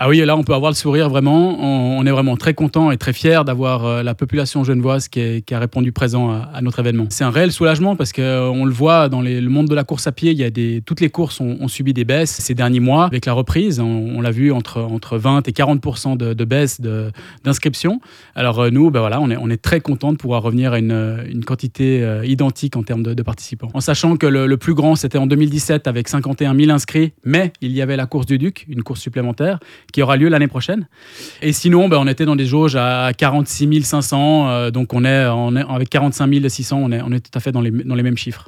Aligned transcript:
Ah 0.00 0.08
oui, 0.08 0.24
là, 0.24 0.36
on 0.36 0.44
peut 0.44 0.54
avoir 0.54 0.70
le 0.70 0.76
sourire 0.76 1.08
vraiment. 1.08 1.58
On, 1.58 2.06
est 2.06 2.12
vraiment 2.12 2.36
très 2.36 2.54
content 2.54 2.92
et 2.92 2.96
très 2.96 3.12
fier 3.12 3.44
d'avoir 3.44 3.84
euh, 3.84 4.02
la 4.04 4.14
population 4.14 4.62
genevoise 4.62 5.08
qui, 5.08 5.42
a 5.50 5.58
répondu 5.58 5.90
présent 5.90 6.30
à, 6.30 6.62
notre 6.62 6.78
événement. 6.78 7.06
C'est 7.10 7.24
un 7.24 7.30
réel 7.30 7.50
soulagement 7.50 7.96
parce 7.96 8.12
qu'on 8.12 8.22
euh, 8.22 8.64
le 8.64 8.70
voit 8.70 9.08
dans 9.08 9.20
le 9.20 9.40
monde 9.48 9.66
de 9.66 9.74
la 9.74 9.82
course 9.82 10.06
à 10.06 10.12
pied, 10.12 10.30
il 10.30 10.38
y 10.38 10.44
a 10.44 10.80
toutes 10.86 11.00
les 11.00 11.10
courses 11.10 11.40
ont, 11.40 11.66
subi 11.66 11.94
des 11.94 12.04
baisses 12.04 12.30
ces 12.30 12.54
derniers 12.54 12.78
mois. 12.78 13.06
Avec 13.06 13.26
la 13.26 13.32
reprise, 13.32 13.80
on, 13.80 14.20
l'a 14.20 14.30
vu 14.30 14.52
entre, 14.52 14.80
entre 14.80 15.18
20 15.18 15.48
et 15.48 15.52
40 15.52 16.16
de, 16.16 16.32
de 16.32 16.44
baisse 16.44 16.80
d'inscription. 17.42 18.00
Alors 18.36 18.60
euh, 18.60 18.70
nous, 18.70 18.92
ben 18.92 19.00
voilà, 19.00 19.20
on 19.20 19.50
est, 19.50 19.56
très 19.56 19.80
content 19.80 20.12
de 20.12 20.16
pouvoir 20.16 20.42
revenir 20.42 20.74
à 20.74 20.78
une, 20.78 21.24
une 21.28 21.44
quantité 21.44 22.06
identique 22.22 22.76
en 22.76 22.84
termes 22.84 23.02
de, 23.02 23.22
participants. 23.22 23.68
En 23.74 23.80
sachant 23.80 24.16
que 24.16 24.26
le, 24.26 24.46
le 24.46 24.56
plus 24.56 24.74
grand, 24.74 24.94
c'était 24.94 25.18
en 25.18 25.26
2017 25.26 25.88
avec 25.88 26.06
51 26.06 26.54
000 26.54 26.70
inscrits, 26.70 27.12
mais 27.24 27.52
il 27.60 27.72
y 27.72 27.82
avait 27.82 27.96
la 27.96 28.06
course 28.06 28.26
du 28.26 28.38
Duc, 28.38 28.64
une 28.68 28.84
course 28.84 29.00
supplémentaire 29.00 29.58
qui 29.92 30.02
aura 30.02 30.16
lieu 30.16 30.28
l'année 30.28 30.48
prochaine. 30.48 30.86
Et 31.42 31.52
sinon, 31.52 31.88
ben, 31.88 31.98
on 31.98 32.06
était 32.06 32.24
dans 32.24 32.36
des 32.36 32.46
jauges 32.46 32.76
à 32.76 33.12
46 33.16 33.82
500, 33.82 34.48
euh, 34.48 34.70
donc 34.70 34.92
on 34.92 35.04
est, 35.04 35.26
on 35.26 35.56
est 35.56 35.64
avec 35.68 35.88
45 35.88 36.30
600, 36.48 36.78
on 36.78 36.92
est, 36.92 37.00
on 37.02 37.12
est 37.12 37.20
tout 37.20 37.36
à 37.36 37.40
fait 37.40 37.52
dans 37.52 37.60
les, 37.60 37.70
dans 37.70 37.94
les 37.94 38.02
mêmes 38.02 38.18
chiffres. 38.18 38.44